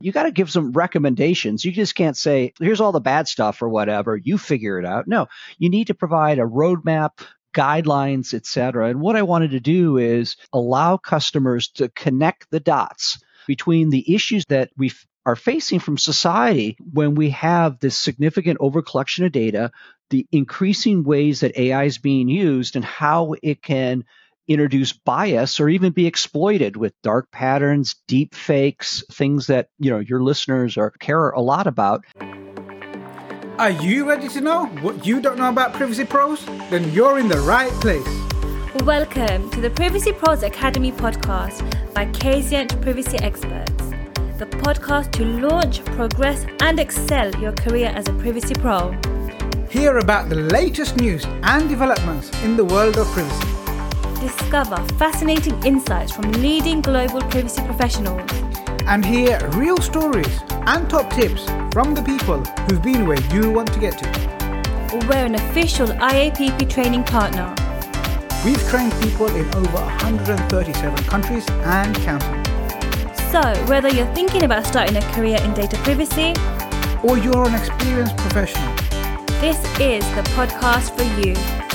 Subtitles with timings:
[0.00, 1.64] you got to give some recommendations.
[1.64, 4.16] You just can't say, here's all the bad stuff or whatever.
[4.16, 5.08] You figure it out.
[5.08, 5.26] No,
[5.58, 7.20] you need to provide a roadmap,
[7.54, 8.90] guidelines, etc.
[8.90, 14.14] And what I wanted to do is allow customers to connect the dots between the
[14.14, 14.92] issues that we
[15.24, 19.72] are facing from society when we have this significant overcollection of data,
[20.10, 24.04] the increasing ways that AI is being used, and how it can
[24.48, 29.98] introduce bias or even be exploited with dark patterns, deep fakes, things that, you know,
[29.98, 32.04] your listeners are care a lot about.
[33.58, 36.44] Are you ready to know what you don't know about Privacy Pros?
[36.70, 38.06] Then you're in the right place.
[38.84, 41.62] Welcome to the Privacy Pros Academy podcast
[41.94, 43.72] by Kazient Privacy Experts,
[44.38, 48.92] the podcast to launch, progress, and excel your career as a privacy pro.
[49.70, 53.65] Hear about the latest news and developments in the world of privacy
[54.20, 58.30] discover fascinating insights from leading global privacy professionals,
[58.86, 63.72] and hear real stories and top tips from the people who've been where you want
[63.72, 65.06] to get to.
[65.08, 67.54] We're an official IAPP training partner.
[68.44, 72.44] We've trained people in over 137 countries and counting.
[73.32, 76.34] So, whether you're thinking about starting a career in data privacy,
[77.02, 78.74] or you're an experienced professional,
[79.40, 81.65] this is the podcast for you.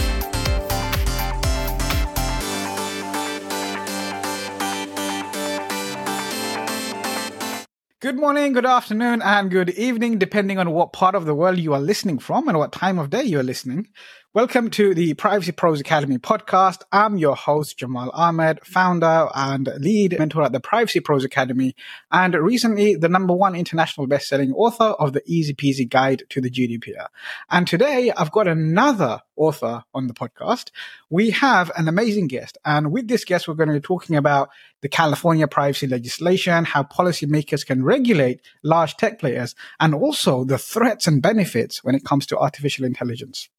[8.02, 11.76] Good morning, good afternoon, and good evening, depending on what part of the world you
[11.76, 13.90] are listening from and what time of day you are listening.
[14.34, 16.84] Welcome to the Privacy Pros Academy podcast.
[16.90, 21.76] I'm your host, Jamal Ahmed, founder and lead mentor at the Privacy Pros Academy,
[22.14, 26.50] and recently the number one international best-selling author of the Easy Peasy Guide to the
[26.50, 27.08] GDPR.
[27.50, 30.72] And today I've got another author on the podcast.
[31.10, 34.48] We have an amazing guest, and with this guest, we're going to be talking about
[34.80, 41.06] the California privacy legislation, how policymakers can regulate large tech players, and also the threats
[41.06, 43.50] and benefits when it comes to artificial intelligence.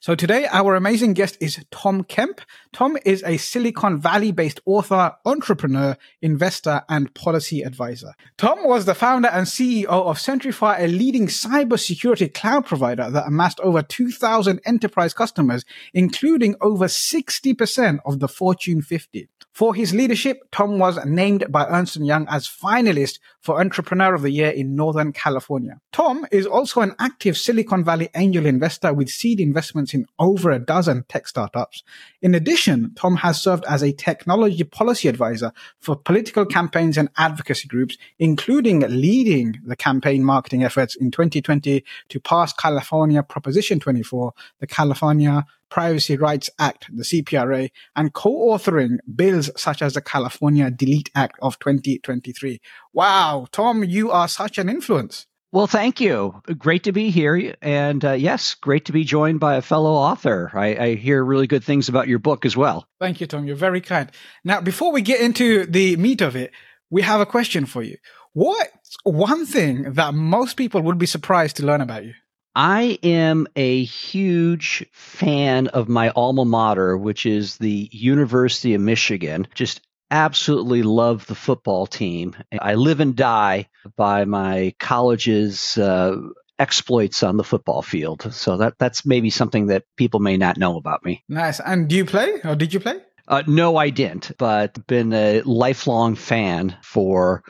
[0.00, 2.40] So today, our amazing guest is Tom Kemp.
[2.72, 8.12] Tom is a Silicon Valley based author, entrepreneur, investor, and policy advisor.
[8.36, 13.60] Tom was the founder and CEO of Centrify, a leading cybersecurity cloud provider that amassed
[13.60, 15.64] over 2,000 enterprise customers,
[15.94, 19.28] including over 60% of the Fortune 50.
[19.52, 24.22] For his leadership, Tom was named by Ernst & Young as finalist for Entrepreneur of
[24.22, 25.80] the Year in Northern California.
[25.92, 30.58] Tom is also an active Silicon Valley angel investor with seed investments in over a
[30.60, 31.82] dozen tech startups.
[32.22, 37.66] In addition, Tom has served as a technology policy advisor for political campaigns and advocacy
[37.66, 44.66] groups, including leading the campaign marketing efforts in 2020 to pass California Proposition 24, the
[44.66, 51.38] California Privacy Rights Act, the CPRA, and co-authoring bills such as the California Delete Act
[51.40, 52.60] of 2023.
[52.92, 55.26] Wow, Tom, you are such an influence.
[55.52, 56.40] Well, thank you.
[56.58, 57.56] Great to be here.
[57.60, 60.50] And uh, yes, great to be joined by a fellow author.
[60.54, 62.86] I, I, hear really good things about your book as well.
[63.00, 63.46] Thank you, Tom.
[63.46, 64.12] You're very kind.
[64.44, 66.52] Now, before we get into the meat of it,
[66.88, 67.96] we have a question for you.
[68.32, 72.14] What's one thing that most people would be surprised to learn about you?
[72.62, 79.48] I am a huge fan of my alma mater, which is the University of Michigan.
[79.54, 82.36] Just absolutely love the football team.
[82.60, 86.18] I live and die by my college's uh,
[86.58, 88.30] exploits on the football field.
[88.30, 91.24] So that that's maybe something that people may not know about me.
[91.30, 91.60] Nice.
[91.60, 93.00] And do you play, or did you play?
[93.26, 97.42] Uh, no, I didn't, but been a lifelong fan for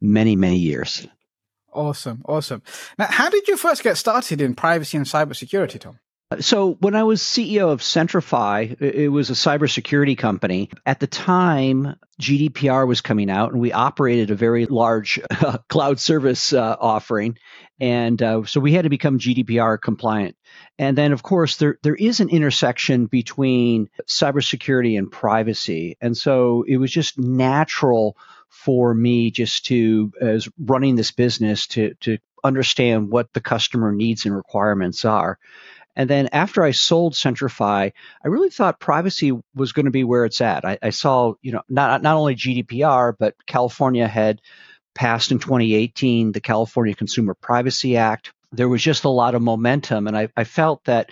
[0.00, 1.06] many many years.
[1.76, 2.62] Awesome, awesome.
[2.98, 5.98] Now, how did you first get started in privacy and cybersecurity, Tom?
[6.40, 10.70] So, when I was CEO of Centrify, it was a cybersecurity company.
[10.84, 16.00] At the time, GDPR was coming out, and we operated a very large uh, cloud
[16.00, 17.38] service uh, offering.
[17.78, 20.36] And uh, so we had to become GDPR compliant.
[20.78, 25.98] And then, of course, there, there is an intersection between cybersecurity and privacy.
[26.00, 28.16] And so it was just natural
[28.48, 34.24] for me just to as running this business to to understand what the customer needs
[34.24, 35.38] and requirements are.
[35.96, 37.92] And then after I sold Centrify,
[38.24, 40.64] I really thought privacy was going to be where it's at.
[40.64, 44.42] I, I, saw, you know, not not only GDPR, but California had
[44.94, 48.32] passed in 2018 the California Consumer Privacy Act.
[48.52, 51.10] There was just a lot of momentum, and I, I felt that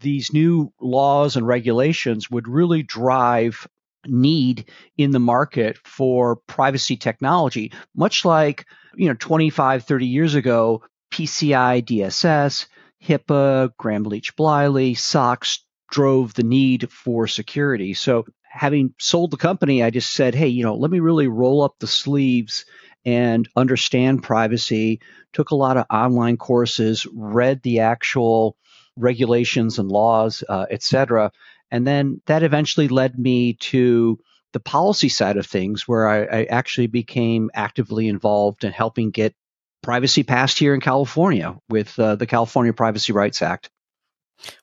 [0.00, 3.68] these new laws and regulations would really drive
[4.06, 10.82] need in the market for privacy technology, much like, you know, 25, 30 years ago,
[11.12, 12.66] PCI DSS,
[13.04, 17.94] HIPAA, Gramm-Leach-Bliley, SOX drove the need for security.
[17.94, 21.62] So having sold the company, I just said, hey, you know, let me really roll
[21.62, 22.64] up the sleeves
[23.04, 25.00] and understand privacy,
[25.32, 28.56] took a lot of online courses, read the actual
[28.96, 30.66] regulations and laws, uh.
[31.72, 34.18] And then that eventually led me to
[34.52, 39.34] the policy side of things, where I, I actually became actively involved in helping get
[39.82, 43.70] privacy passed here in California with uh, the California Privacy Rights Act.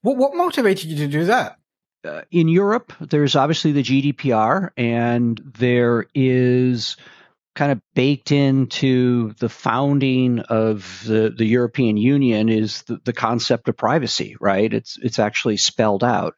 [0.01, 1.57] What, what motivated you to do that?
[2.05, 6.95] Uh, in Europe, there's obviously the GDPR, and there is
[7.55, 13.67] kind of baked into the founding of the, the European Union is the, the concept
[13.67, 14.71] of privacy, right?
[14.71, 16.35] It's it's actually spelled out.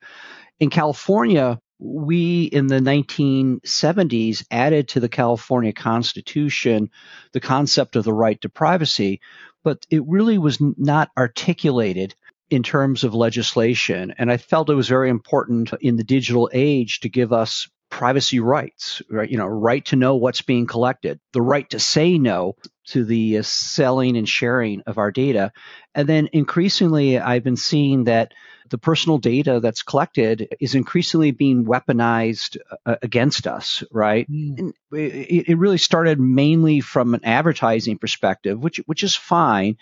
[0.61, 6.91] In California, we in the 1970s added to the California Constitution
[7.33, 9.21] the concept of the right to privacy,
[9.63, 12.13] but it really was not articulated
[12.51, 14.13] in terms of legislation.
[14.19, 18.39] And I felt it was very important in the digital age to give us privacy
[18.39, 19.29] rights, right?
[19.29, 22.55] You know, right to know what's being collected, the right to say no
[22.89, 25.51] to the uh, selling and sharing of our data.
[25.95, 28.31] And then increasingly, I've been seeing that
[28.71, 34.29] the personal data that's collected is increasingly being weaponized uh, against us, right?
[34.31, 34.71] Mm.
[34.93, 39.77] It, it, really started mainly from an advertising perspective, which which is fine,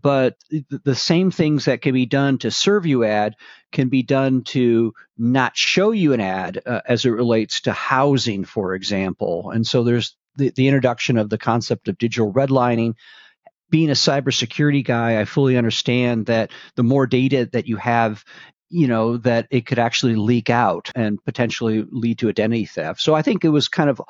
[0.00, 0.36] but
[0.70, 3.34] the same things that can be done to serve you ad
[3.72, 8.44] can be done to not show you an ad uh, as it relates to housing,
[8.44, 9.50] for example.
[9.50, 12.94] And so there's the, the introduction of the concept of digital redlining.
[13.68, 18.24] Being a cybersecurity guy, I fully understand that the more data that you have
[18.68, 23.00] you know that it could actually leak out and potentially lead to identity theft.
[23.00, 24.00] So I think it was kind of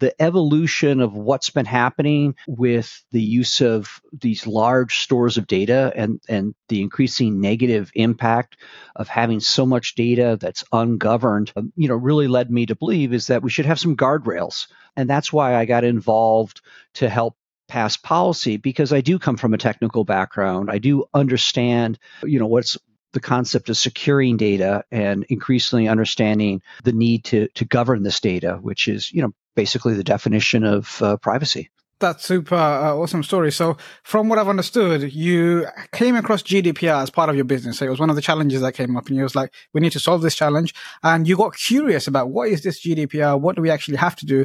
[0.00, 5.92] the evolution of what's been happening with the use of these large stores of data
[5.94, 8.56] and, and the increasing negative impact
[8.96, 13.12] of having so much data that's ungoverned, um, you know, really led me to believe
[13.12, 14.66] is that we should have some guardrails.
[14.96, 16.60] And that's why I got involved
[16.94, 17.36] to help
[17.68, 20.70] pass policy because I do come from a technical background.
[20.70, 22.78] I do understand, you know, what's
[23.12, 28.58] the concept of securing data and increasingly understanding the need to to govern this data,
[28.60, 31.70] which is you know basically the definition of uh, privacy.
[32.00, 33.52] That's super uh, awesome story.
[33.52, 37.78] So, from what I've understood, you came across GDPR as part of your business.
[37.78, 39.80] So it was one of the challenges that came up, and you was like, "We
[39.80, 40.74] need to solve this challenge."
[41.04, 43.40] And you got curious about what is this GDPR?
[43.40, 44.44] What do we actually have to do?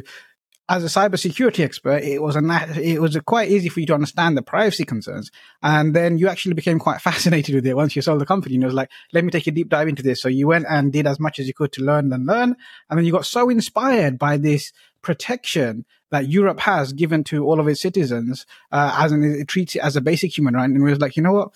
[0.70, 3.94] As a cybersecurity expert, it was a it was a quite easy for you to
[3.94, 5.28] understand the privacy concerns,
[5.64, 8.54] and then you actually became quite fascinated with it once you sold the company.
[8.54, 10.22] And it was like, let me take a deep dive into this.
[10.22, 12.54] So you went and did as much as you could to learn and learn,
[12.88, 14.72] and then you got so inspired by this
[15.02, 19.74] protection that Europe has given to all of its citizens, uh, as an, it treats
[19.74, 21.48] it as a basic human right, and it was like, you know what?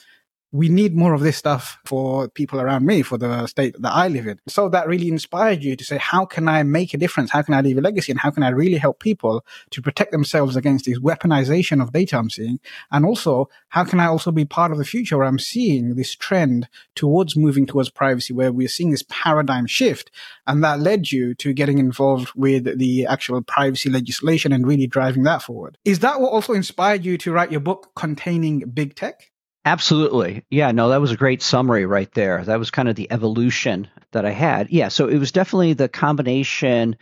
[0.54, 4.06] We need more of this stuff for people around me, for the state that I
[4.06, 4.38] live in.
[4.46, 7.32] So that really inspired you to say, how can I make a difference?
[7.32, 8.12] How can I leave a legacy?
[8.12, 12.16] And how can I really help people to protect themselves against this weaponization of data
[12.16, 12.60] I'm seeing?
[12.92, 16.14] And also, how can I also be part of the future where I'm seeing this
[16.14, 20.12] trend towards moving towards privacy, where we're seeing this paradigm shift?
[20.46, 25.24] And that led you to getting involved with the actual privacy legislation and really driving
[25.24, 25.78] that forward.
[25.84, 29.32] Is that what also inspired you to write your book containing big tech?
[29.64, 30.44] Absolutely.
[30.50, 32.44] Yeah, no, that was a great summary right there.
[32.44, 34.70] That was kind of the evolution that I had.
[34.70, 36.96] Yeah, so it was definitely the combination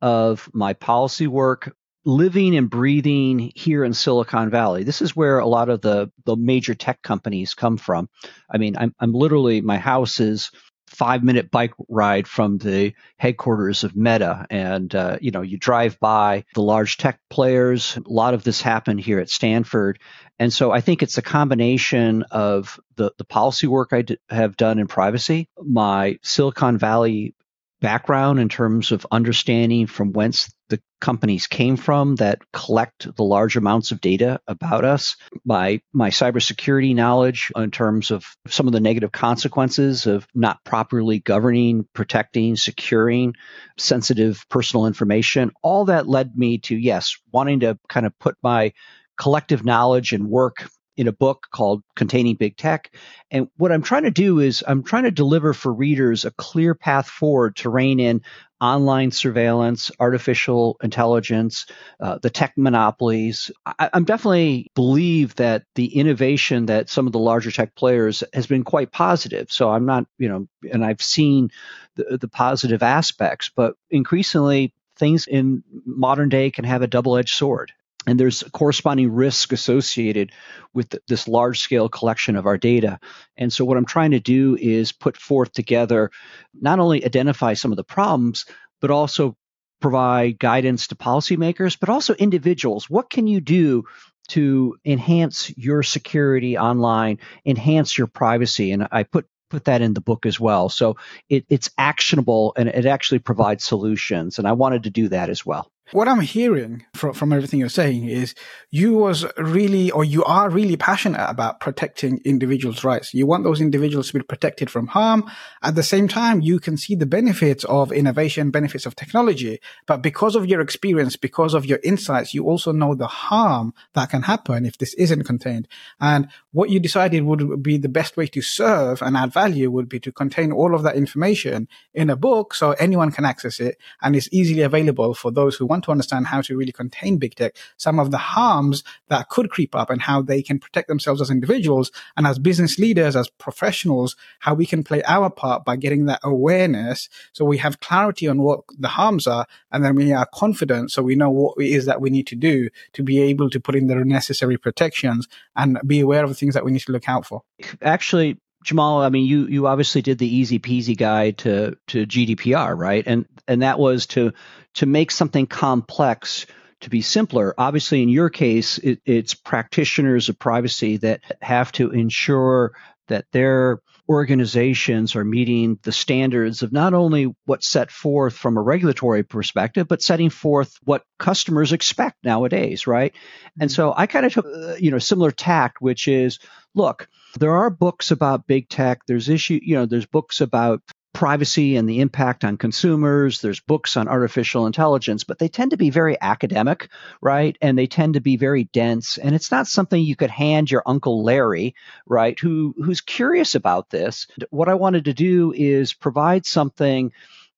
[0.00, 1.74] of my policy work,
[2.06, 4.82] living and breathing here in Silicon Valley.
[4.82, 8.08] This is where a lot of the the major tech companies come from.
[8.50, 10.50] I mean, I'm I'm literally my house is
[10.86, 14.46] five minute bike ride from the headquarters of Meta.
[14.50, 17.96] And, uh, you know, you drive by the large tech players.
[17.96, 19.98] A lot of this happened here at Stanford.
[20.38, 24.56] And so I think it's a combination of the, the policy work I d- have
[24.56, 27.34] done in privacy, my Silicon Valley
[27.80, 33.56] background in terms of understanding from whence the companies came from that collect the large
[33.56, 38.80] amounts of data about us, my my cybersecurity knowledge in terms of some of the
[38.80, 43.34] negative consequences of not properly governing, protecting, securing
[43.78, 45.52] sensitive personal information.
[45.62, 48.72] All that led me to yes, wanting to kind of put my
[49.18, 52.94] collective knowledge and work in a book called Containing Big Tech.
[53.30, 56.74] And what I'm trying to do is I'm trying to deliver for readers a clear
[56.74, 58.22] path forward to rein in
[58.60, 61.66] online surveillance, artificial intelligence,
[62.00, 63.50] uh, the tech monopolies.
[63.66, 68.46] I, am definitely believe that the innovation that some of the larger tech players has
[68.46, 69.52] been quite positive.
[69.52, 71.50] So I'm not, you know, and I've seen
[71.96, 77.72] the, the positive aspects, but increasingly things in modern day can have a double-edged sword
[78.06, 80.32] and there's corresponding risk associated
[80.72, 83.00] with this large scale collection of our data.
[83.36, 86.10] And so, what I'm trying to do is put forth together
[86.54, 88.46] not only identify some of the problems,
[88.80, 89.36] but also
[89.80, 92.88] provide guidance to policymakers, but also individuals.
[92.88, 93.84] What can you do
[94.28, 98.72] to enhance your security online, enhance your privacy?
[98.72, 100.68] And I put put that in the book as well.
[100.68, 100.96] So
[101.28, 104.38] it, it's actionable and it actually provides solutions.
[104.38, 105.70] And I wanted to do that as well.
[105.92, 108.34] What I'm hearing from, from everything you're saying is
[108.70, 113.14] you was really, or you are really passionate about protecting individuals' rights.
[113.14, 115.30] You want those individuals to be protected from harm.
[115.62, 119.60] At the same time, you can see the benefits of innovation, benefits of technology.
[119.86, 124.10] But because of your experience, because of your insights, you also know the harm that
[124.10, 125.68] can happen if this isn't contained.
[126.00, 129.88] And what you decided would be the best way to serve and add value would
[129.88, 133.76] be to contain all of that information in a book so anyone can access it
[134.02, 137.18] and it's easily available for those who want want to understand how to really contain
[137.18, 140.88] big tech, some of the harms that could creep up and how they can protect
[140.88, 145.64] themselves as individuals and as business leaders, as professionals, how we can play our part
[145.64, 147.08] by getting that awareness.
[147.32, 150.90] So we have clarity on what the harms are and then we are confident.
[150.90, 153.60] So we know what it is that we need to do to be able to
[153.60, 156.92] put in the necessary protections and be aware of the things that we need to
[156.92, 157.42] look out for.
[157.82, 162.76] Actually, Jamal, I mean, you you obviously did the easy peasy guide to to GDPR,
[162.76, 163.04] right?
[163.06, 164.32] And and that was to
[164.74, 166.46] to make something complex
[166.80, 167.54] to be simpler.
[167.56, 172.72] Obviously, in your case, it, it's practitioners of privacy that have to ensure
[173.06, 173.78] that their
[174.08, 179.88] organizations are meeting the standards of not only what's set forth from a regulatory perspective,
[179.88, 183.14] but setting forth what customers expect nowadays, right?
[183.60, 186.38] And so I kind of took, uh, you know, similar tact, which is,
[186.74, 187.08] look,
[187.38, 189.00] there are books about big tech.
[189.06, 190.82] There's issue, you know, there's books about
[191.16, 193.40] privacy and the impact on consumers.
[193.40, 196.90] There's books on artificial intelligence, but they tend to be very academic,
[197.22, 197.56] right?
[197.62, 199.16] And they tend to be very dense.
[199.16, 201.74] And it's not something you could hand your uncle Larry,
[202.06, 204.26] right, who who's curious about this.
[204.50, 207.12] What I wanted to do is provide something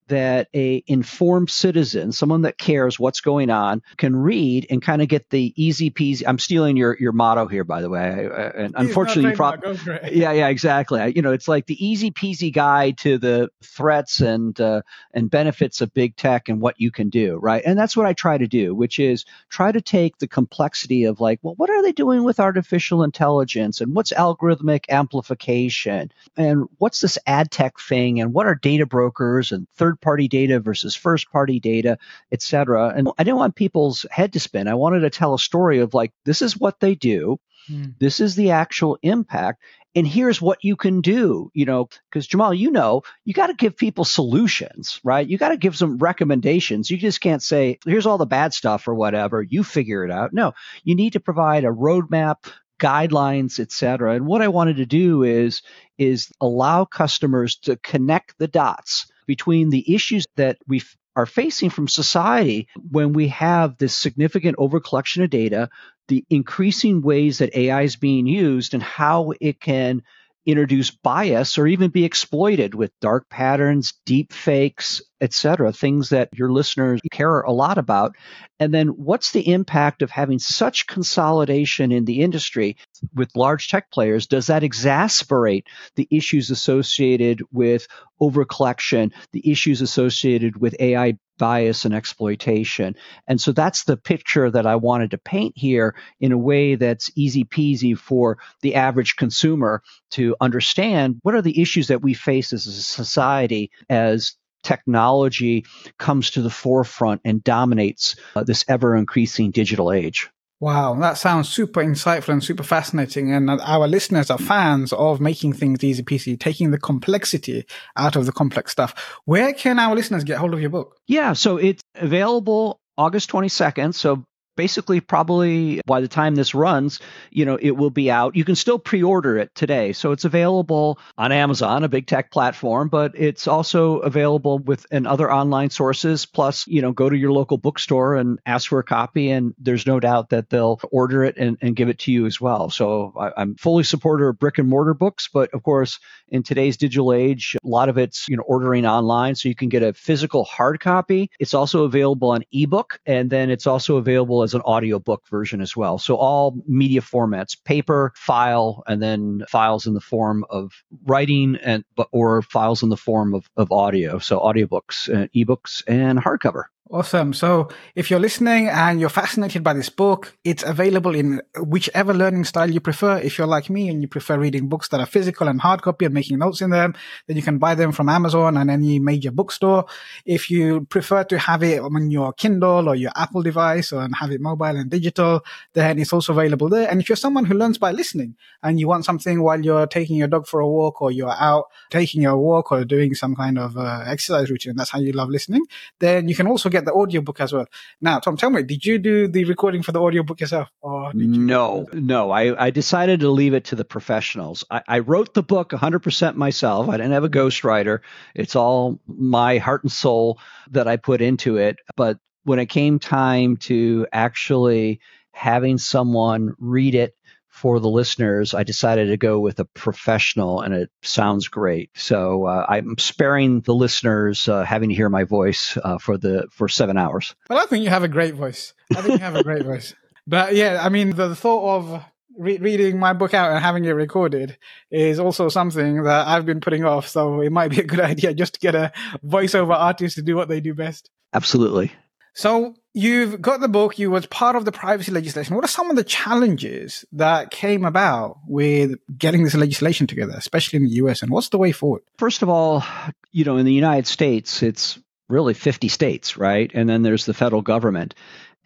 [0.08, 5.08] that a informed citizen, someone that cares what's going on, can read and kind of
[5.08, 6.22] get the easy peasy.
[6.26, 8.28] I'm stealing your your motto here, by the way.
[8.56, 9.78] And unfortunately, you probably
[10.12, 11.12] yeah, yeah, exactly.
[11.14, 14.82] You know, it's like the easy peasy guide to the threats and uh,
[15.14, 17.62] and benefits of big tech and what you can do, right?
[17.64, 21.20] And that's what I try to do, which is try to take the complexity of
[21.20, 27.00] like, well, what are they doing with artificial intelligence and what's algorithmic amplification and what's
[27.00, 31.30] this ad tech thing and what are data brokers and third party data versus first
[31.30, 31.98] party data,
[32.32, 32.92] et cetera.
[32.96, 34.68] And I didn't want people's head to spin.
[34.68, 37.38] I wanted to tell a story of like, this is what they do.
[37.70, 37.94] Mm.
[37.98, 39.62] This is the actual impact.
[39.94, 43.54] And here's what you can do, you know, because Jamal, you know, you got to
[43.54, 45.26] give people solutions, right?
[45.26, 46.90] You got to give some recommendations.
[46.90, 49.42] You just can't say, here's all the bad stuff or whatever.
[49.42, 50.32] You figure it out.
[50.32, 50.52] No,
[50.84, 54.14] you need to provide a roadmap, guidelines, et cetera.
[54.14, 55.62] And what I wanted to do is,
[55.96, 60.82] is allow customers to connect the dots between the issues that we
[61.14, 65.68] are facing from society when we have this significant overcollection of data,
[66.08, 70.02] the increasing ways that AI is being used, and how it can
[70.48, 76.50] introduce bias or even be exploited with dark patterns, deep fakes, etc., things that your
[76.50, 78.16] listeners care a lot about.
[78.58, 82.78] And then what's the impact of having such consolidation in the industry
[83.14, 84.26] with large tech players?
[84.26, 85.64] Does that exacerbate
[85.96, 87.86] the issues associated with
[88.18, 92.96] overcollection, the issues associated with AI bias and exploitation?
[93.26, 97.10] And so that's the picture that I wanted to paint here in a way that's
[97.14, 102.52] easy peasy for the average consumer to understand what are the issues that we face
[102.52, 105.64] as a society as technology
[105.98, 110.28] comes to the forefront and dominates uh, this ever increasing digital age.
[110.60, 113.32] Wow, that sounds super insightful and super fascinating.
[113.32, 117.64] And our listeners are fans of making things easy peasy, taking the complexity
[117.96, 118.92] out of the complex stuff.
[119.24, 120.96] Where can our listeners get hold of your book?
[121.06, 123.94] Yeah, so it's available August 22nd.
[123.94, 124.24] So
[124.58, 126.98] basically probably by the time this runs,
[127.30, 128.34] you know, it will be out.
[128.34, 129.92] You can still pre-order it today.
[129.92, 135.06] So it's available on Amazon, a big tech platform, but it's also available with and
[135.06, 136.26] other online sources.
[136.26, 139.86] Plus, you know, go to your local bookstore and ask for a copy and there's
[139.86, 142.68] no doubt that they'll order it and, and give it to you as well.
[142.68, 146.00] So I, I'm fully supporter of brick and mortar books, but of course,
[146.30, 149.36] in today's digital age, a lot of it's, you know, ordering online.
[149.36, 151.30] So you can get a physical hard copy.
[151.38, 155.76] It's also available on ebook and then it's also available as an audiobook version as
[155.76, 155.98] well.
[155.98, 160.72] So all media formats, paper, file, and then files in the form of
[161.04, 164.18] writing and or files in the form of, of audio.
[164.18, 166.64] So audiobooks, uh, ebooks, and hardcover.
[166.90, 167.34] Awesome.
[167.34, 172.44] So if you're listening and you're fascinated by this book, it's available in whichever learning
[172.44, 173.18] style you prefer.
[173.18, 176.06] If you're like me and you prefer reading books that are physical and hard copy
[176.06, 176.94] and making notes in them,
[177.26, 179.84] then you can buy them from Amazon and any major bookstore.
[180.24, 184.30] If you prefer to have it on your Kindle or your Apple device and have
[184.30, 186.90] it mobile and digital, then it's also available there.
[186.90, 190.16] And if you're someone who learns by listening and you want something while you're taking
[190.16, 193.58] your dog for a walk or you're out taking your walk or doing some kind
[193.58, 195.66] of uh, exercise routine, that's how you love listening,
[195.98, 197.66] then you can also get the audiobook as well.
[198.00, 200.68] Now, Tom, tell me, did you do the recording for the audiobook yourself?
[200.80, 202.30] Or no, no.
[202.30, 204.64] I, I decided to leave it to the professionals.
[204.70, 206.88] I, I wrote the book 100% myself.
[206.88, 208.00] I didn't have a ghostwriter.
[208.34, 210.38] It's all my heart and soul
[210.70, 211.78] that I put into it.
[211.96, 215.00] But when it came time to actually
[215.32, 217.14] having someone read it
[217.58, 221.90] for the listeners, I decided to go with a professional, and it sounds great.
[221.94, 226.46] So uh, I'm sparing the listeners uh, having to hear my voice uh, for the
[226.52, 227.34] for seven hours.
[227.50, 228.74] Well, I think you have a great voice.
[228.96, 229.92] I think you have a great voice.
[230.24, 232.04] But yeah, I mean, the, the thought of
[232.38, 234.56] re- reading my book out and having it recorded
[234.90, 237.08] is also something that I've been putting off.
[237.08, 238.92] So it might be a good idea just to get a
[239.26, 241.10] voiceover artist to do what they do best.
[241.34, 241.90] Absolutely.
[242.34, 243.98] So you've got the book.
[243.98, 245.54] You was part of the privacy legislation.
[245.54, 250.78] What are some of the challenges that came about with getting this legislation together, especially
[250.78, 251.22] in the US?
[251.22, 252.02] And what's the way forward?
[252.18, 252.84] First of all,
[253.30, 256.70] you know, in the United States, it's really 50 states, right?
[256.74, 258.14] And then there's the federal government.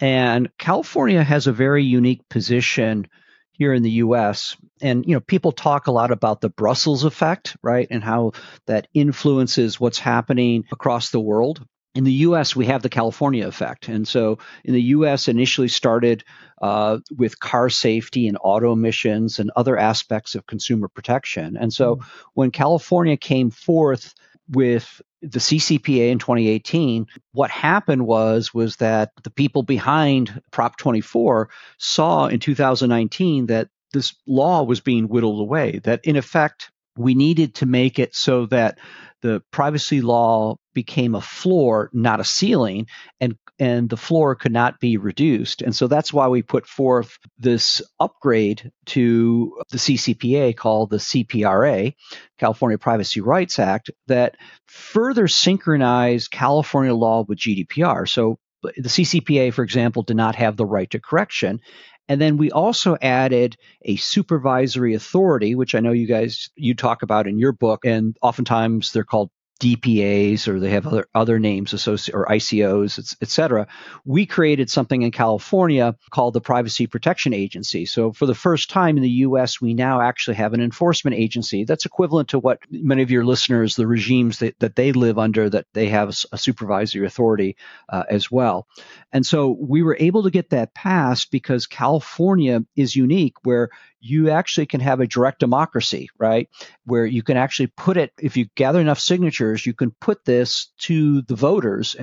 [0.01, 3.09] And California has a very unique position
[3.53, 4.57] here in the US.
[4.81, 7.87] And, you know, people talk a lot about the Brussels effect, right?
[7.91, 8.33] And how
[8.67, 13.89] that influences what's happening across the world in the US, we have the California effect.
[13.89, 16.25] And so in the US, initially started
[16.61, 21.57] uh, with car safety and auto emissions and other aspects of consumer protection.
[21.57, 22.09] And so mm-hmm.
[22.35, 24.15] when California came forth
[24.49, 31.49] with the CCPA in 2018, what happened was was that the people behind Prop 24
[31.79, 35.81] saw in 2019 that this law was being whittled away.
[35.85, 38.79] That in effect, we needed to make it so that
[39.23, 42.87] the privacy law became a floor, not a ceiling,
[43.21, 45.63] and and the floor could not be reduced.
[45.63, 51.95] And so that's why we put forth this upgrade to the CCPA called the CPRA,
[52.39, 58.09] California Privacy Rights Act, that further synchronized California law with GDPR.
[58.09, 61.61] So the CCPA, for example, did not have the right to correction.
[62.09, 67.03] And then we also added a supervisory authority, which I know you guys you talk
[67.03, 69.31] about in your book, and oftentimes they're called
[69.63, 73.69] DPAs or they have other other names associated or ICOs, et cetera.
[74.05, 77.87] We created something in California called the Privacy Protection Agency.
[77.87, 81.65] So for the first time in the U.S., we now actually have an enforcement agency
[81.65, 85.49] that's equivalent to what many of your listeners, the regimes that, that they live under,
[85.49, 87.57] that they have a supervisory authority
[87.89, 88.67] uh, as well.
[89.13, 93.71] And so we were able to get that passed because California is unique, where
[94.03, 96.49] you actually can have a direct democracy, right?
[96.85, 100.73] Where you can actually put it, if you gather enough signatures, you can put this
[100.81, 101.97] to the voters.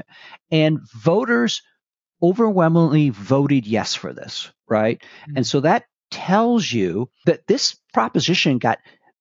[0.51, 1.61] And voters
[2.21, 4.99] overwhelmingly voted yes for this, right?
[4.99, 5.37] Mm-hmm.
[5.37, 8.79] And so that tells you that this proposition got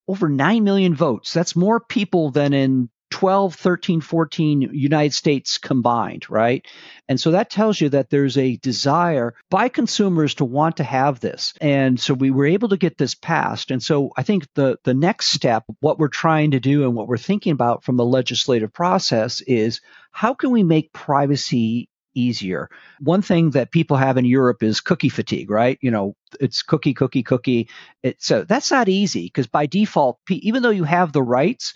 [0.09, 1.33] over 9 million votes.
[1.33, 6.67] That's more people than in 12, 13, 14 United States combined, right?
[7.09, 11.21] And so that tells you that there's a desire by consumers to want to have
[11.21, 11.55] this.
[11.61, 13.71] And so we were able to get this passed.
[13.71, 17.09] And so I think the, the next step, what we're trying to do and what
[17.09, 22.69] we're thinking about from the legislative process is how can we make privacy easier.
[23.01, 25.79] One thing that people have in Europe is cookie fatigue, right?
[25.81, 27.69] You know, it's cookie, cookie, cookie.
[28.03, 31.75] It, so that's not easy because by default, even though you have the rights,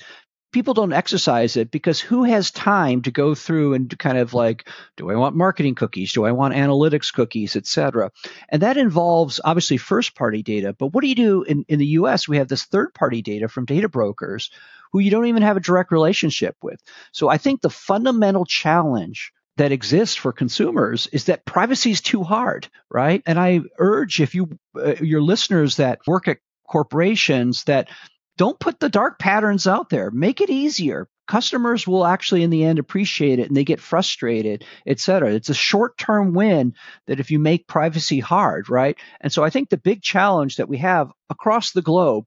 [0.53, 4.69] people don't exercise it because who has time to go through and kind of like
[4.97, 6.12] do i want marketing cookies?
[6.12, 8.11] Do i want analytics cookies etc
[8.49, 11.87] and that involves obviously first party data but what do you do in, in the
[11.87, 14.51] us we have this third party data from data brokers
[14.93, 16.81] who you don't even have a direct relationship with.
[17.12, 22.23] So i think the fundamental challenge that exists for consumers is that privacy is too
[22.23, 23.23] hard right?
[23.27, 26.38] And i urge if you uh, your listeners that work at
[26.73, 27.88] corporations that
[28.42, 30.11] don't put the dark patterns out there.
[30.11, 31.07] Make it easier.
[31.28, 35.33] Customers will actually, in the end, appreciate it and they get frustrated, et cetera.
[35.33, 36.74] It's a short term win
[37.07, 38.98] that if you make privacy hard, right?
[39.20, 42.24] And so I think the big challenge that we have across the globe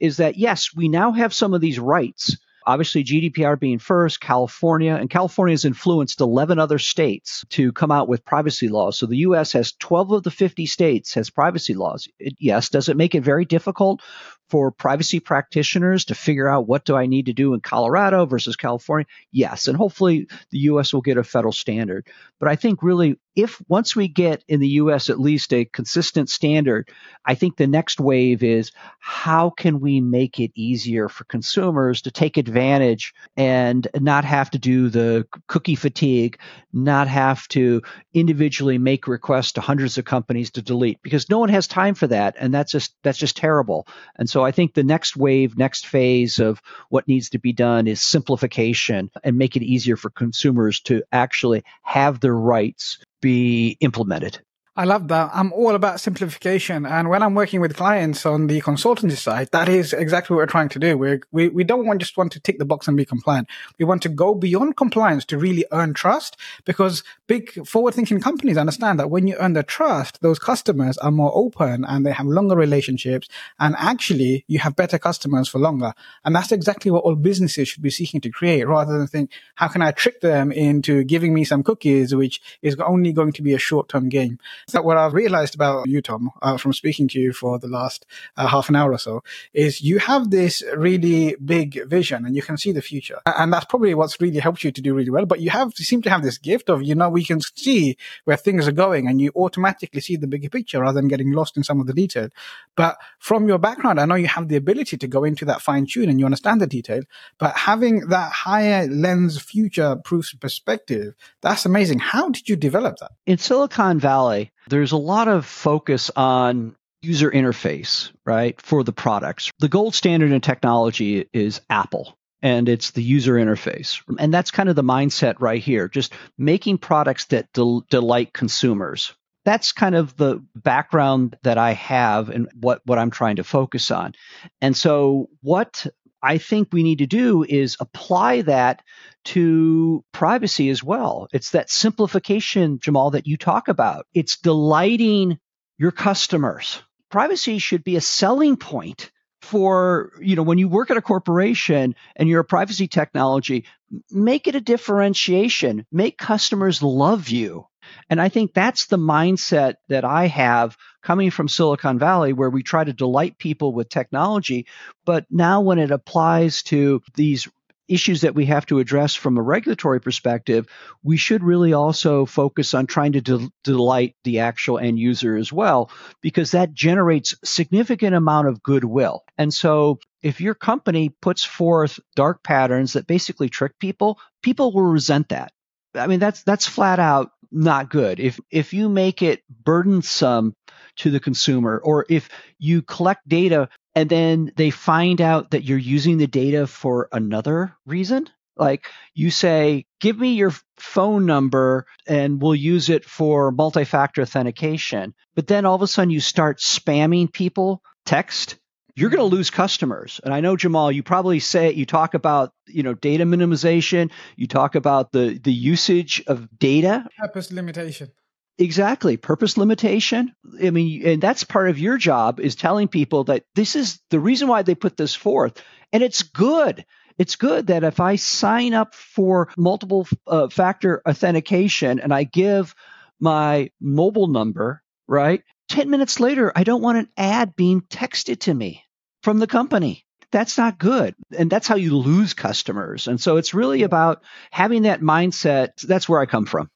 [0.00, 4.94] is that, yes, we now have some of these rights obviously GDPR being first, California,
[4.94, 8.98] and California has influenced 11 other states to come out with privacy laws.
[8.98, 9.52] So the U.S.
[9.52, 12.08] has 12 of the 50 states has privacy laws.
[12.18, 14.02] It, yes, does it make it very difficult
[14.50, 18.56] for privacy practitioners to figure out what do I need to do in Colorado versus
[18.56, 19.06] California?
[19.30, 19.68] Yes.
[19.68, 22.06] And hopefully the US will get a federal standard.
[22.38, 26.28] But I think really if once we get in the US at least a consistent
[26.28, 26.90] standard,
[27.24, 32.10] I think the next wave is how can we make it easier for consumers to
[32.10, 36.38] take advantage and not have to do the cookie fatigue,
[36.72, 41.48] not have to individually make requests to hundreds of companies to delete because no one
[41.48, 43.86] has time for that and that's just that's just terrible.
[44.16, 47.86] And so I think the next wave, next phase of what needs to be done
[47.86, 54.40] is simplification and make it easier for consumers to actually have their rights be implemented.
[54.78, 55.32] I love that.
[55.34, 56.86] I'm all about simplification.
[56.86, 60.46] And when I'm working with clients on the consultancy side, that is exactly what we're
[60.46, 60.96] trying to do.
[60.96, 63.48] We're, we, we don't want just want to tick the box and be compliant.
[63.80, 68.56] We want to go beyond compliance to really earn trust because big forward thinking companies
[68.56, 72.26] understand that when you earn their trust, those customers are more open and they have
[72.26, 73.26] longer relationships.
[73.58, 75.92] And actually you have better customers for longer.
[76.24, 79.66] And that's exactly what all businesses should be seeking to create rather than think, how
[79.66, 83.54] can I trick them into giving me some cookies, which is only going to be
[83.54, 84.38] a short term game.
[84.68, 88.04] So what I've realized about you, Tom, uh, from speaking to you for the last
[88.36, 89.22] uh, half an hour or so,
[89.54, 93.18] is you have this really big vision and you can see the future.
[93.24, 95.24] And that's probably what's really helped you to do really well.
[95.24, 97.96] But you have, you seem to have this gift of, you know, we can see
[98.24, 101.56] where things are going and you automatically see the bigger picture rather than getting lost
[101.56, 102.28] in some of the detail.
[102.76, 105.86] But from your background, I know you have the ability to go into that fine
[105.86, 107.04] tune and you understand the detail,
[107.38, 112.00] but having that higher lens future proof perspective, that's amazing.
[112.00, 113.12] How did you develop that?
[113.24, 119.50] In Silicon Valley, there's a lot of focus on user interface, right, for the products.
[119.58, 124.02] The gold standard in technology is Apple and it's the user interface.
[124.18, 129.14] And that's kind of the mindset right here, just making products that del- delight consumers.
[129.44, 133.90] That's kind of the background that I have and what, what I'm trying to focus
[133.90, 134.14] on.
[134.60, 135.86] And so, what
[136.22, 138.82] I think we need to do is apply that
[139.28, 141.28] to privacy as well.
[141.32, 144.06] It's that simplification, Jamal, that you talk about.
[144.14, 145.38] It's delighting
[145.76, 146.82] your customers.
[147.10, 149.10] Privacy should be a selling point
[149.42, 153.66] for, you know, when you work at a corporation and you're a privacy technology,
[154.10, 155.86] make it a differentiation.
[155.92, 157.66] Make customers love you.
[158.08, 162.62] And I think that's the mindset that I have coming from Silicon Valley, where we
[162.62, 164.66] try to delight people with technology.
[165.04, 167.46] But now, when it applies to these
[167.88, 170.66] issues that we have to address from a regulatory perspective,
[171.02, 175.52] we should really also focus on trying to de- delight the actual end user as
[175.52, 179.24] well, because that generates significant amount of goodwill.
[179.36, 184.86] And so if your company puts forth dark patterns that basically trick people, people will
[184.86, 185.52] resent that.
[185.94, 188.20] I mean, that's that's flat out not good.
[188.20, 190.54] If if you make it burdensome
[190.96, 195.78] to the consumer, or if you collect data and then they find out that you're
[195.78, 202.42] using the data for another reason, like you say, give me your phone number and
[202.42, 205.14] we'll use it for multi factor authentication.
[205.34, 208.56] But then all of a sudden you start spamming people text
[208.98, 210.20] you're going to lose customers.
[210.24, 214.48] And I know Jamal, you probably say you talk about you know data minimization, you
[214.48, 218.10] talk about the the usage of data, purpose limitation.
[218.58, 220.34] Exactly, purpose limitation.
[220.60, 224.18] I mean, and that's part of your job is telling people that this is the
[224.18, 226.84] reason why they put this forth, and it's good.
[227.18, 232.74] It's good that if I sign up for multiple uh, factor authentication and I give
[233.20, 235.42] my mobile number, right?
[235.68, 238.84] 10 minutes later, I don't want an ad being texted to me
[239.28, 240.06] from the company.
[240.30, 241.14] That's not good.
[241.36, 243.08] And that's how you lose customers.
[243.08, 245.82] And so it's really about having that mindset.
[245.82, 246.70] That's where I come from.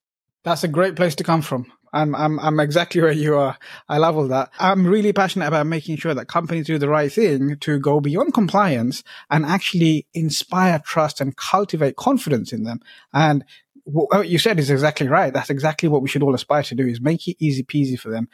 [0.44, 1.72] That's a great place to come from.
[1.94, 3.56] I'm, I'm, I'm exactly where you are.
[3.88, 4.50] I love all that.
[4.58, 8.34] I'm really passionate about making sure that companies do the right thing to go beyond
[8.34, 12.80] compliance and actually inspire trust and cultivate confidence in them.
[13.14, 13.46] And
[13.84, 15.32] what you said is exactly right.
[15.32, 18.10] That's exactly what we should all aspire to do is make it easy peasy for
[18.10, 18.28] them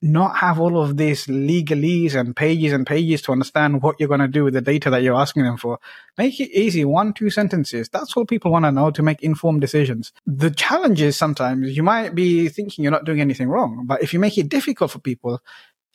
[0.00, 4.20] not have all of these legalese and pages and pages to understand what you're going
[4.20, 5.78] to do with the data that you're asking them for.
[6.18, 7.88] Make it easy, one, two sentences.
[7.88, 10.12] That's all people want to know to make informed decisions.
[10.26, 14.12] The challenge is sometimes you might be thinking you're not doing anything wrong, but if
[14.12, 15.40] you make it difficult for people,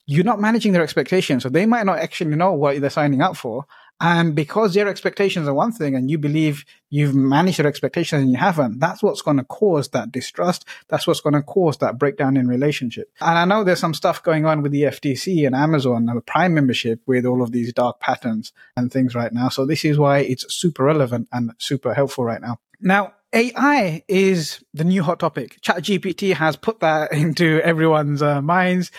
[0.05, 1.43] you're not managing their expectations.
[1.43, 3.65] So they might not actually know what they're signing up for.
[3.99, 8.31] And because their expectations are one thing and you believe you've managed their expectations and
[8.31, 10.65] you haven't, that's what's going to cause that distrust.
[10.87, 13.11] That's what's going to cause that breakdown in relationship.
[13.19, 16.53] And I know there's some stuff going on with the FTC and Amazon and Prime
[16.53, 19.49] membership with all of these dark patterns and things right now.
[19.49, 22.59] So this is why it's super relevant and super helpful right now.
[22.79, 25.59] Now, AI is the new hot topic.
[25.61, 28.91] ChatGPT has put that into everyone's uh, minds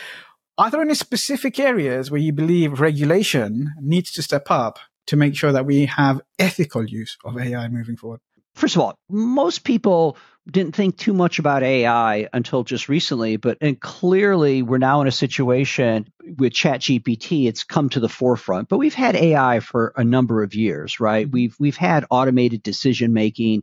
[0.59, 5.37] Are there any specific areas where you believe regulation needs to step up to make
[5.37, 8.21] sure that we have ethical use of AI moving forward?
[8.55, 10.17] First of all, most people
[10.51, 15.07] didn't think too much about AI until just recently, but and clearly we're now in
[15.07, 18.69] a situation with ChatGPT, it's come to the forefront.
[18.69, 21.27] But we've had AI for a number of years, right?
[21.27, 21.35] Mm-hmm.
[21.35, 23.63] We've we've had automated decision making,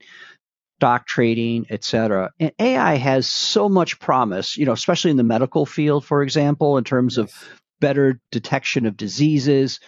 [0.79, 2.31] stock trading, et cetera.
[2.39, 6.77] And AI has so much promise, you know, especially in the medical field, for example,
[6.77, 7.25] in terms yes.
[7.25, 9.79] of better detection of diseases.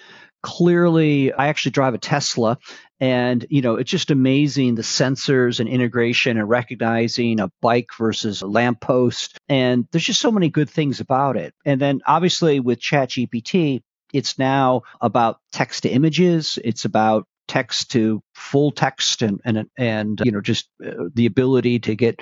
[0.44, 2.58] Clearly, I actually drive a Tesla,
[3.00, 8.42] and you know it's just amazing the sensors and integration and recognizing a bike versus
[8.42, 9.38] a lamppost.
[9.50, 11.54] And there's just so many good things about it.
[11.66, 13.82] And then obviously with ChatGPT,
[14.14, 16.60] it's now about text to images.
[16.64, 21.80] It's about text to full text and and and you know just uh, the ability
[21.80, 22.22] to get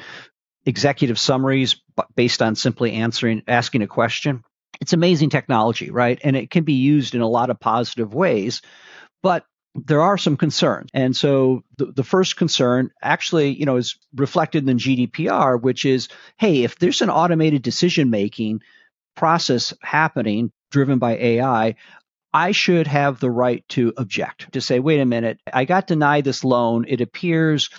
[0.66, 1.82] executive summaries
[2.16, 4.44] based on simply answering asking a question
[4.82, 6.20] it's amazing technology right?
[6.24, 8.62] And it can be used in a lot of positive ways
[9.24, 9.46] but
[9.78, 10.90] there are some concerns.
[10.94, 16.08] And so the, the first concern actually you know is reflected in gdpr which is
[16.38, 18.62] hey if there's an automated decision making
[19.16, 21.76] process happening driven by ai
[22.36, 26.26] I should have the right to object, to say, wait a minute, I got denied
[26.26, 26.84] this loan.
[26.86, 27.70] It appears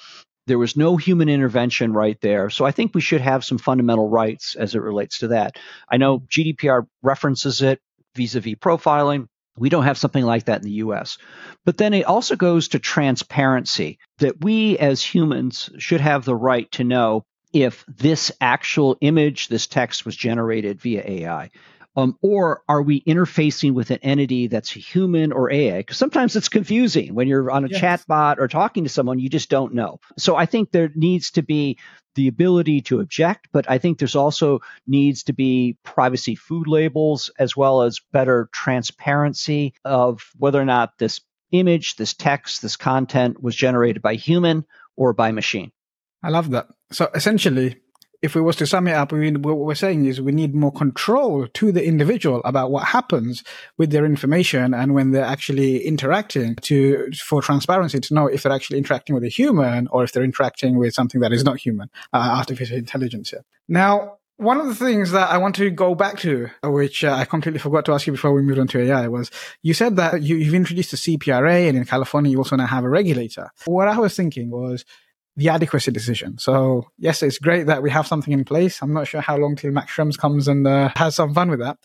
[0.46, 2.50] there was no human intervention right there.
[2.50, 5.56] So I think we should have some fundamental rights as it relates to that.
[5.88, 7.80] I know GDPR references it
[8.14, 9.26] vis a vis profiling.
[9.58, 11.18] We don't have something like that in the US.
[11.64, 16.70] But then it also goes to transparency that we as humans should have the right
[16.72, 21.50] to know if this actual image, this text was generated via AI.
[21.96, 25.78] Um, or are we interfacing with an entity that's human or AI?
[25.78, 27.80] Because sometimes it's confusing when you're on a yes.
[27.80, 29.98] chat bot or talking to someone, you just don't know.
[30.18, 31.78] So I think there needs to be
[32.14, 37.30] the ability to object, but I think there's also needs to be privacy food labels
[37.38, 41.20] as well as better transparency of whether or not this
[41.52, 44.64] image, this text, this content was generated by human
[44.96, 45.72] or by machine.
[46.22, 46.68] I love that.
[46.90, 47.76] So essentially,
[48.26, 50.72] if we was to sum it up, we, what we're saying is we need more
[50.72, 53.44] control to the individual about what happens
[53.78, 58.52] with their information and when they're actually interacting to for transparency to know if they're
[58.52, 61.88] actually interacting with a human or if they're interacting with something that is not human,
[62.12, 63.30] uh, artificial intelligence.
[63.30, 63.44] Here.
[63.68, 67.24] Now, one of the things that I want to go back to, which uh, I
[67.24, 69.30] completely forgot to ask you before we moved on to AI, was
[69.62, 72.84] you said that you, have introduced a CPRA and in California you also now have
[72.84, 73.50] a regulator.
[73.64, 74.84] What I was thinking was,
[75.36, 76.38] the adequacy decision.
[76.38, 78.82] So yes, it's great that we have something in place.
[78.82, 81.60] I'm not sure how long till Max Schrems comes and uh, has some fun with
[81.60, 81.78] that.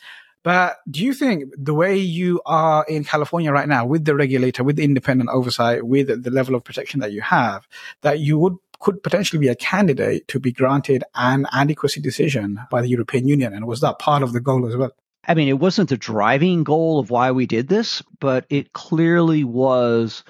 [0.44, 4.64] But do you think the way you are in California right now with the regulator,
[4.64, 7.68] with the independent oversight, with the level of protection that you have,
[8.02, 12.82] that you would could potentially be a candidate to be granted an adequacy decision by
[12.82, 13.54] the European Union?
[13.54, 14.92] And was that part of the goal as well?
[15.28, 19.44] I mean, it wasn't the driving goal of why we did this, but it clearly
[19.44, 20.24] was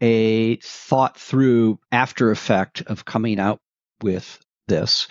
[0.00, 3.60] a thought through after effect of coming out
[4.02, 5.08] with this.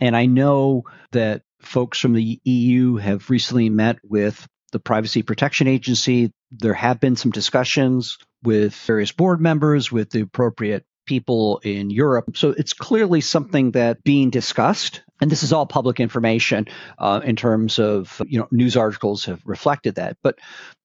[0.00, 5.66] And I know that folks from the EU have recently met with the Privacy Protection
[5.66, 6.32] Agency.
[6.50, 12.36] There have been some discussions with various board members, with the appropriate people in Europe.
[12.36, 15.02] So it's clearly something that being discussed.
[15.20, 16.66] And this is all public information
[16.98, 20.16] uh, in terms of, you know, news articles have reflected that.
[20.22, 20.38] But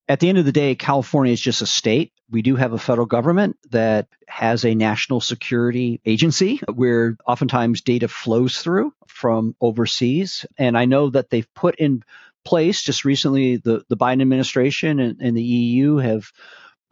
[0.07, 2.11] at the end of the day, California is just a state.
[2.29, 8.07] We do have a federal government that has a national security agency where oftentimes data
[8.07, 10.45] flows through from overseas.
[10.57, 12.03] And I know that they've put in
[12.43, 16.31] place just recently, the, the Biden administration and, and the EU have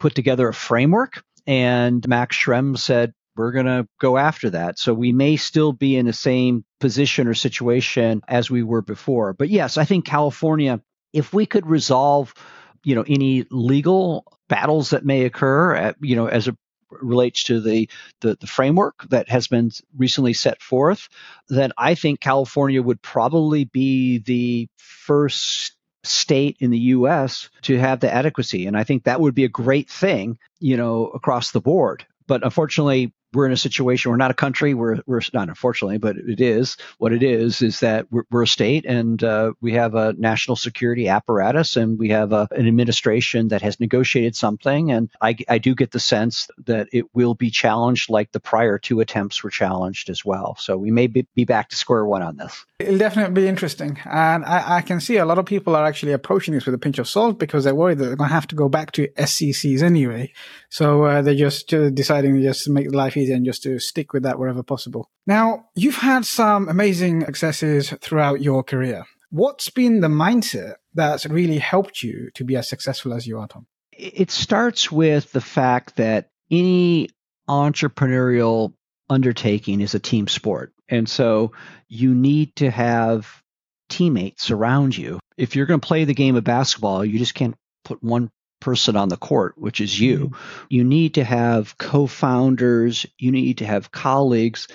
[0.00, 1.22] put together a framework.
[1.46, 4.78] And Max Schrems said, we're going to go after that.
[4.78, 9.32] So we may still be in the same position or situation as we were before.
[9.32, 10.80] But yes, I think California,
[11.12, 12.34] if we could resolve
[12.84, 16.56] you know any legal battles that may occur at, you know as it
[17.00, 17.88] relates to the,
[18.20, 21.08] the, the framework that has been recently set forth
[21.48, 28.00] then i think california would probably be the first state in the US to have
[28.00, 28.66] the adequacy.
[28.66, 32.06] And I think that would be a great thing you know across the board.
[32.26, 36.16] But unfortunately we're in a situation we're not a country we're, we're not unfortunately but
[36.16, 36.76] it is.
[36.98, 40.56] What it is is that we're, we're a state and uh, we have a national
[40.56, 45.58] security apparatus and we have a, an administration that has negotiated something and I, I
[45.58, 49.50] do get the sense that it will be challenged like the prior two attempts were
[49.50, 50.56] challenged as well.
[50.58, 52.64] So we may be, be back to square one on this.
[52.78, 53.98] It'll definitely be interesting.
[54.04, 56.78] And I, I, can see a lot of people are actually approaching this with a
[56.78, 59.06] pinch of salt because they're worried that they're going to have to go back to
[59.08, 60.32] SCCs anyway.
[60.68, 64.38] So uh, they're just deciding to just make life and just to stick with that
[64.38, 65.08] wherever possible.
[65.26, 69.04] Now, you've had some amazing successes throughout your career.
[69.30, 73.48] What's been the mindset that's really helped you to be as successful as you are,
[73.48, 73.66] Tom?
[73.92, 77.08] It starts with the fact that any
[77.48, 78.74] entrepreneurial
[79.08, 80.72] undertaking is a team sport.
[80.88, 81.52] And so
[81.88, 83.42] you need to have
[83.88, 85.18] teammates around you.
[85.36, 87.54] If you're going to play the game of basketball, you just can't
[87.84, 88.30] put one
[88.62, 90.28] person on the court, which is you.
[90.28, 90.66] Mm-hmm.
[90.70, 94.68] You need to have co founders, you need to have colleagues,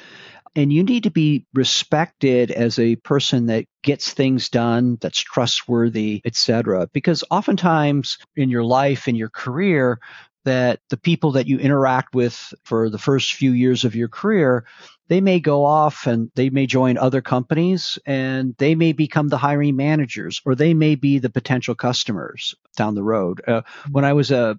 [0.56, 6.22] and you need to be respected as a person that gets things done, that's trustworthy,
[6.26, 6.90] etc.
[6.92, 10.00] Because oftentimes in your life, in your career,
[10.46, 14.66] that the people that you interact with for the first few years of your career,
[15.08, 19.38] they may go off and they may join other companies and they may become the
[19.38, 23.42] hiring managers or they may be the potential customers down the road.
[23.48, 24.56] Uh, when I was uh,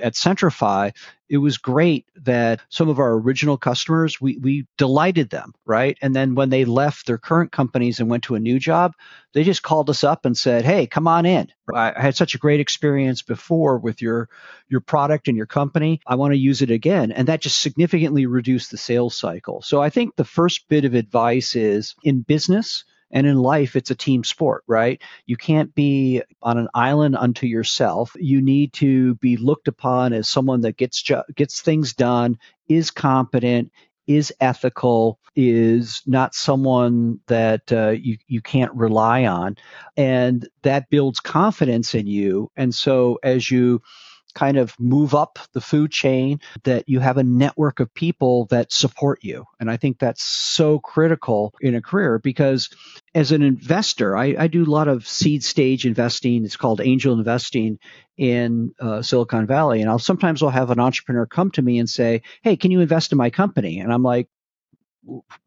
[0.00, 0.92] at Centrify,
[1.28, 5.96] it was great that some of our original customers, we, we delighted them, right?
[6.02, 8.94] And then when they left their current companies and went to a new job,
[9.32, 11.52] they just called us up and said, Hey, come on in.
[11.72, 14.28] I, I had such a great experience before with your,
[14.68, 16.00] your product and your company.
[16.04, 17.12] I want to use it again.
[17.12, 19.62] And that just significantly reduced the sales cycle.
[19.62, 23.90] So I think the first bit of advice is in business, and in life, it's
[23.90, 25.02] a team sport, right?
[25.26, 28.14] You can't be on an island unto yourself.
[28.18, 31.02] You need to be looked upon as someone that gets
[31.34, 33.72] gets things done, is competent,
[34.06, 39.56] is ethical, is not someone that uh, you you can't rely on,
[39.96, 42.50] and that builds confidence in you.
[42.56, 43.82] And so as you
[44.34, 48.72] kind of move up the food chain, that you have a network of people that
[48.72, 49.44] support you.
[49.58, 52.70] And I think that's so critical in a career because
[53.14, 56.44] as an investor, I, I do a lot of seed stage investing.
[56.44, 57.78] It's called angel investing
[58.16, 59.80] in uh, Silicon Valley.
[59.80, 62.80] And I'll sometimes I'll have an entrepreneur come to me and say, Hey, can you
[62.80, 63.80] invest in my company?
[63.80, 64.28] And I'm like,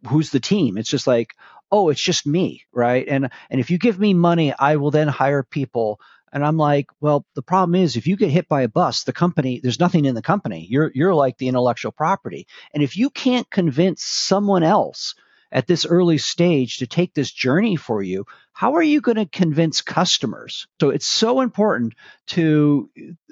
[0.08, 0.78] who's the team?
[0.78, 1.34] It's just like,
[1.72, 3.06] oh, it's just me, right?
[3.08, 6.00] And and if you give me money, I will then hire people
[6.34, 9.14] and I'm like, well, the problem is if you get hit by a bus, the
[9.14, 10.66] company, there's nothing in the company.
[10.68, 12.48] You're you're like the intellectual property.
[12.74, 15.14] And if you can't convince someone else
[15.52, 19.28] at this early stage to take this journey for you, how are you going to
[19.28, 20.68] convince customers?
[20.82, 21.94] So it's so important
[22.28, 22.90] to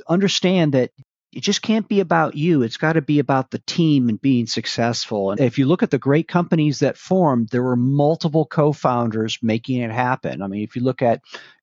[0.08, 0.92] understand that
[1.34, 2.62] it just can't be about you.
[2.64, 5.32] It's got to be about the team and being successful.
[5.32, 9.38] And if you look at the great companies that formed, there were multiple co founders
[9.42, 10.42] making it happen.
[10.42, 11.22] I mean, if you look at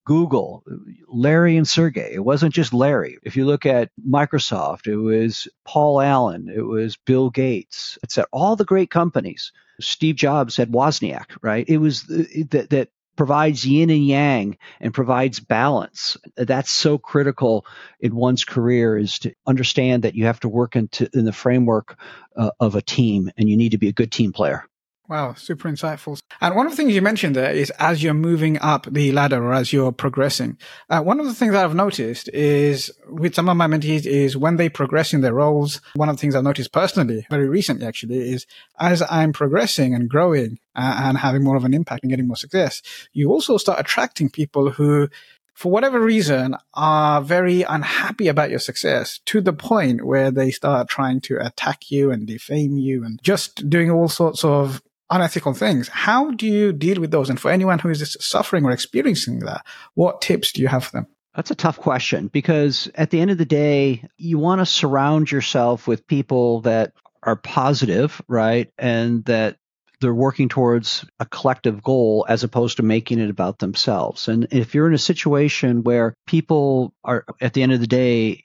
[0.09, 0.65] Google,
[1.07, 2.13] Larry and Sergey.
[2.15, 3.19] It wasn't just Larry.
[3.25, 7.99] If you look at Microsoft, it was Paul Allen, it was Bill Gates.
[8.03, 9.53] It's at all the great companies.
[9.83, 11.69] Steve Jobs had Wozniak, right?
[11.69, 16.17] It was that that provides yin and yang and provides balance.
[16.37, 17.67] That's so critical
[17.99, 21.99] in one's career is to understand that you have to work into in the framework
[22.37, 24.65] uh, of a team and you need to be a good team player.
[25.09, 26.21] Wow, super insightful.
[26.43, 29.43] And one of the things you mentioned there is as you're moving up the ladder
[29.43, 30.59] or as you're progressing,
[30.91, 34.57] uh, one of the things I've noticed is with some of my mentees is when
[34.57, 35.81] they progress in their roles.
[35.95, 38.47] One of the things I've noticed personally, very recently actually, is
[38.79, 42.37] as I'm progressing and growing uh, and having more of an impact and getting more
[42.37, 42.83] success,
[43.15, 45.09] you also start attracting people who
[45.55, 50.89] for whatever reason, are very unhappy about your success to the point where they start
[50.89, 55.89] trying to attack you and defame you and just doing all sorts of unethical things.
[55.89, 57.31] How do you deal with those?
[57.31, 60.93] And for anyone who is suffering or experiencing that, what tips do you have for
[60.93, 61.07] them?
[61.35, 65.31] That's a tough question because at the end of the day, you want to surround
[65.31, 66.93] yourself with people that
[67.23, 68.73] are positive, right?
[68.79, 69.57] And that
[70.01, 74.29] they're working towards a collective goal as opposed to making it about themselves.
[74.29, 78.43] And if you're in a situation where people are at the end of the day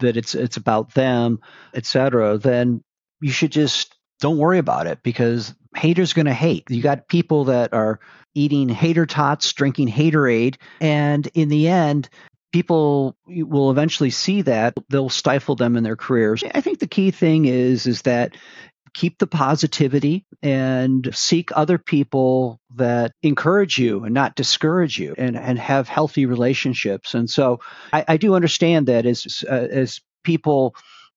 [0.00, 1.40] that it's it's about them,
[1.74, 2.82] etc., then
[3.20, 6.64] you should just don't worry about it because haters are going to hate.
[6.70, 8.00] You got people that are
[8.34, 12.08] eating hater tots, drinking haterade, and in the end,
[12.52, 16.42] people will eventually see that they'll stifle them in their careers.
[16.54, 18.36] I think the key thing is is that
[18.94, 25.36] keep the positivity and seek other people that encourage you and not discourage you and,
[25.36, 27.12] and have healthy relationships.
[27.14, 27.60] And so
[27.92, 30.74] I, I do understand that as uh, as people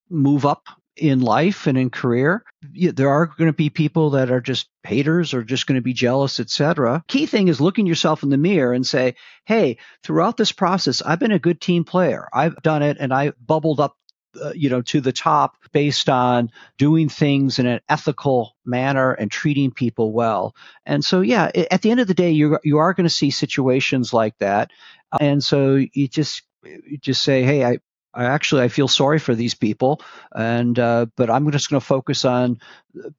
[0.09, 0.67] move up
[0.99, 5.33] in life and in career there are going to be people that are just haters
[5.33, 8.73] or just going to be jealous etc key thing is looking yourself in the mirror
[8.73, 12.27] and say hey throughout this process i've been a good team player.
[12.33, 13.95] I've done it and i bubbled up
[14.41, 19.31] uh, you know to the top based on doing things in an ethical manner and
[19.31, 20.55] treating people well.
[20.85, 23.31] And so yeah at the end of the day you you are going to see
[23.31, 24.71] situations like that.
[25.19, 27.79] And so you just you just say hey i
[28.13, 30.01] I actually I feel sorry for these people,
[30.33, 32.59] and uh, but I'm just going to focus on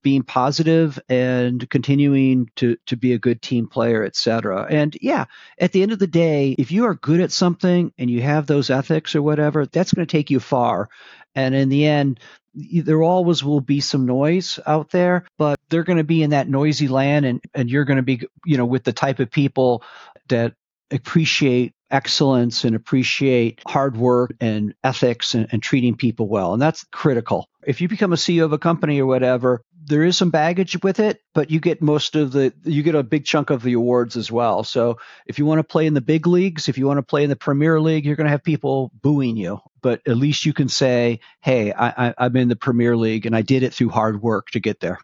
[0.03, 4.67] being positive and continuing to to be a good team player, etc.
[4.69, 5.27] And yeah,
[5.59, 8.47] at the end of the day, if you are good at something and you have
[8.47, 10.89] those ethics or whatever, that's going to take you far.
[11.37, 12.19] And in the end,
[12.55, 16.49] there always will be some noise out there, but they're going to be in that
[16.49, 19.85] noisy land, and and you're going to be you know with the type of people
[20.29, 20.55] that
[20.91, 26.53] appreciate excellence and appreciate hard work and ethics and, and, treating people well.
[26.53, 27.49] And that's critical.
[27.67, 31.01] If you become a CEO of a company or whatever, there is some baggage with
[31.01, 34.17] it, but you get most of the, you get a big chunk of the awards
[34.17, 34.63] as well.
[34.63, 37.25] So if you want to play in the big leagues, if you want to play
[37.25, 39.61] in the Premier League, you're going to have people booing you.
[39.83, 43.35] But at least you can say, hey, I, I, I'm in the Premier League and
[43.35, 44.99] I did it through hard work to get there.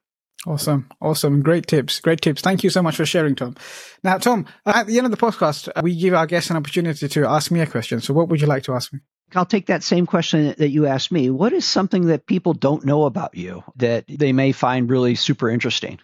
[0.47, 0.89] Awesome.
[1.01, 1.43] Awesome.
[1.43, 1.99] Great tips.
[1.99, 2.41] Great tips.
[2.41, 3.57] Thank you so much for sharing, Tom.
[4.05, 7.09] Now, Tom, at the end of the podcast, uh, we give our guests an opportunity
[7.09, 8.01] to ask me a question.
[8.01, 9.01] So what would you like to ask me?
[9.35, 11.31] I'll take that same question that you asked me.
[11.31, 15.51] What is something that people don't know about you that they may find really super
[15.51, 15.99] interesting?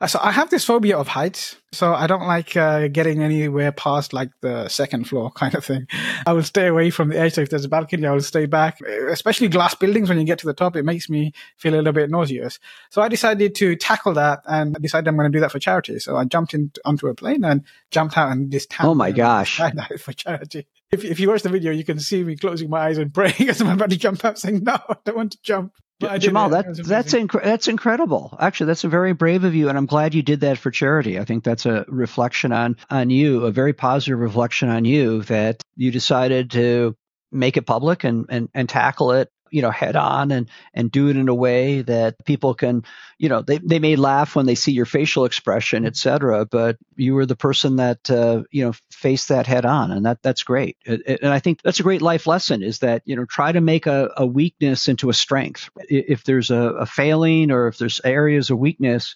[0.00, 1.56] Uh, so I have this phobia of heights.
[1.72, 5.86] So I don't like uh, getting anywhere past like the second floor kind of thing.
[6.26, 7.34] I will stay away from the edge.
[7.34, 8.80] So if there's a balcony, I will stay back.
[8.80, 11.92] Especially glass buildings, when you get to the top, it makes me feel a little
[11.92, 12.58] bit nauseous.
[12.90, 15.58] So I decided to tackle that and I decided I'm going to do that for
[15.58, 15.98] charity.
[15.98, 18.86] So I jumped in, onto a plane and jumped out and this town.
[18.86, 19.60] Oh my gosh.
[19.98, 20.66] For charity.
[20.92, 23.34] If, if you watch the video, you can see me closing my eyes and praying
[23.48, 25.72] as I'm about to jump out saying, no, I don't want to jump.
[26.18, 28.36] Jamal, that, that's inc- that's incredible.
[28.40, 31.18] Actually, that's a very brave of you, and I'm glad you did that for charity.
[31.18, 35.62] I think that's a reflection on on you, a very positive reflection on you that
[35.76, 36.96] you decided to
[37.32, 41.08] make it public and and, and tackle it you know head on and and do
[41.08, 42.82] it in a way that people can
[43.18, 47.14] you know they, they may laugh when they see your facial expression etc but you
[47.14, 50.76] were the person that uh, you know faced that head on and that that's great.
[50.86, 53.86] And i think that's a great life lesson is that you know try to make
[53.86, 55.70] a, a weakness into a strength.
[55.88, 59.14] If there's a, a failing or if there's areas of weakness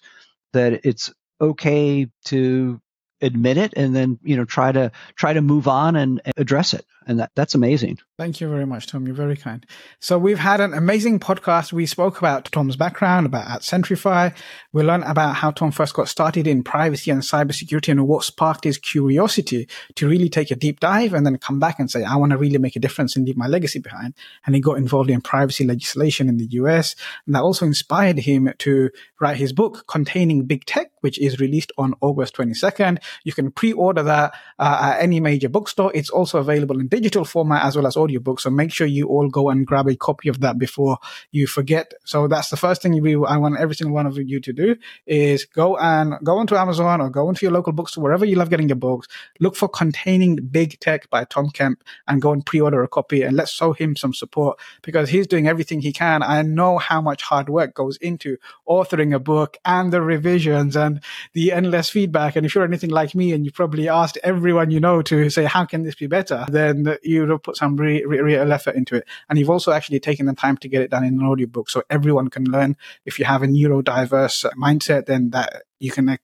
[0.53, 2.81] that it's okay to
[3.21, 6.85] admit it and then you know try to try to move on and address it.
[7.07, 7.97] And that, that's amazing.
[8.19, 9.07] Thank you very much tom.
[9.07, 9.65] You're very kind.
[9.99, 11.73] So we've had an amazing podcast.
[11.73, 14.35] We spoke about tom's background about at centrify.
[14.73, 18.63] We learned about how tom first got started in privacy and cybersecurity and what sparked
[18.63, 22.15] his curiosity to really take a deep dive and then come back and say i
[22.15, 24.13] want to really make a difference and leave my legacy behind.
[24.45, 26.95] And he got involved in privacy legislation in the us
[27.25, 31.71] and that also inspired him to write his book containing big tech which is released
[31.77, 35.91] on august 22nd you can pre-order that uh, at any major bookstore.
[35.93, 38.39] It's also available in digital format as well as audiobook.
[38.39, 40.97] So make sure you all go and grab a copy of that before
[41.31, 41.93] you forget.
[42.05, 45.45] So that's the first thing I want every single one of you to do is
[45.45, 48.69] go and go onto Amazon or go into your local bookstore, wherever you love getting
[48.69, 49.07] your books.
[49.39, 53.35] Look for Containing Big Tech by Tom Kemp and go and pre-order a copy and
[53.35, 56.21] let's show him some support because he's doing everything he can.
[56.21, 58.37] I know how much hard work goes into
[58.67, 61.01] authoring a book and the revisions and
[61.33, 62.35] the endless feedback.
[62.35, 65.45] And if you're anything like me and you probably asked everyone you know to say,
[65.45, 66.45] how can this be better?
[66.49, 69.07] Then you've put some real, real effort into it.
[69.29, 71.83] And you've also actually taken the time to get it done in an audiobook so
[71.89, 72.77] everyone can learn.
[73.05, 76.17] If you have a neurodiverse mindset, then that you can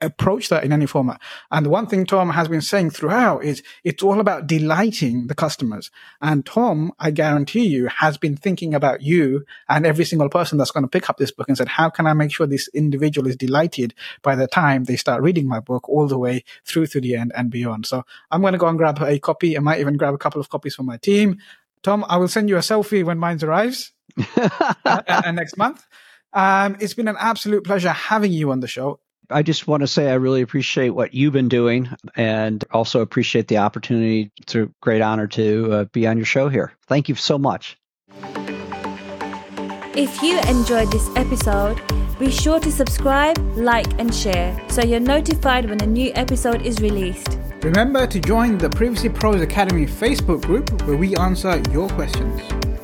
[0.00, 1.20] approach that in any format.
[1.50, 5.34] And the one thing Tom has been saying throughout is it's all about delighting the
[5.34, 5.90] customers.
[6.20, 10.70] And Tom, I guarantee you, has been thinking about you and every single person that's
[10.70, 13.26] going to pick up this book and said, how can I make sure this individual
[13.26, 17.00] is delighted by the time they start reading my book all the way through to
[17.00, 17.86] the end and beyond?
[17.86, 19.56] So I'm going to go and grab a copy.
[19.56, 21.38] I might even grab a couple of copies for my team.
[21.82, 23.92] Tom, I will send you a selfie when mine arrives
[24.36, 25.86] uh, uh, next month.
[26.32, 29.00] Um, it's been an absolute pleasure having you on the show.
[29.30, 33.48] I just want to say I really appreciate what you've been doing and also appreciate
[33.48, 34.30] the opportunity.
[34.40, 36.72] It's a great honor to uh, be on your show here.
[36.86, 37.76] Thank you so much.
[39.94, 41.80] If you enjoyed this episode,
[42.18, 46.80] be sure to subscribe, like, and share so you're notified when a new episode is
[46.80, 47.38] released.
[47.62, 52.75] Remember to join the Privacy Pros Academy Facebook group where we answer your questions.